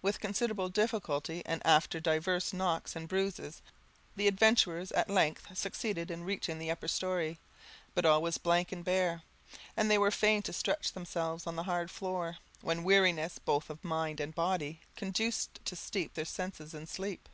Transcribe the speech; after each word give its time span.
With 0.00 0.18
considerable 0.20 0.70
difficulty, 0.70 1.42
and, 1.44 1.60
after 1.62 2.00
divers 2.00 2.54
knocks 2.54 2.96
and 2.96 3.06
bruises, 3.06 3.60
the 4.16 4.26
adventurers 4.26 4.90
at 4.92 5.10
length 5.10 5.54
succeeded 5.58 6.10
in 6.10 6.24
reaching 6.24 6.58
the 6.58 6.70
upper 6.70 6.88
story; 6.88 7.38
but 7.94 8.06
all 8.06 8.22
was 8.22 8.38
blank 8.38 8.72
and 8.72 8.82
bare, 8.82 9.20
and 9.76 9.90
they 9.90 9.98
were 9.98 10.10
fain 10.10 10.40
to 10.44 10.54
stretch 10.54 10.92
themselves 10.94 11.46
on 11.46 11.56
the 11.56 11.64
hard 11.64 11.90
floor, 11.90 12.38
when 12.62 12.82
weariness, 12.82 13.38
both 13.38 13.68
of 13.68 13.84
mind 13.84 14.20
and 14.20 14.34
body, 14.34 14.80
conduced 14.96 15.60
to 15.66 15.76
steep 15.76 16.14
their 16.14 16.24
senses 16.24 16.72
in 16.72 16.86
sleep. 16.86 17.28